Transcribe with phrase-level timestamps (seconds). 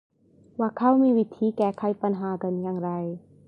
[0.59, 2.91] ว่าเขามีวิธีแก้ไขปัญหากันอย่างไร